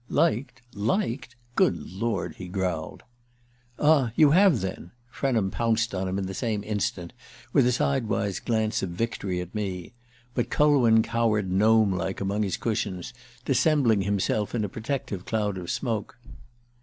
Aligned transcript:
"Liked 0.09 0.63
liked? 0.73 1.35
Good 1.55 1.77
Lord!" 1.93 2.37
he 2.37 2.47
growled. 2.47 3.03
"Ah, 3.77 4.11
you 4.15 4.31
have, 4.31 4.61
then!" 4.61 4.89
Frenham 5.11 5.51
pounced 5.51 5.93
on 5.93 6.07
him 6.07 6.17
in 6.17 6.25
the 6.25 6.33
same 6.33 6.63
instant, 6.63 7.13
with 7.53 7.67
a 7.67 7.71
sidewise 7.71 8.39
glance 8.39 8.81
of 8.81 8.89
victory 8.89 9.41
at 9.41 9.53
me; 9.53 9.93
but 10.33 10.49
Culwin 10.49 11.03
cowered 11.03 11.51
gnomelike 11.51 12.19
among 12.19 12.41
his 12.41 12.57
cushions, 12.57 13.13
dissembling 13.45 14.01
himself 14.01 14.55
in 14.55 14.63
a 14.65 14.69
protective 14.69 15.23
cloud 15.23 15.59
of 15.59 15.69
smoke. 15.69 16.17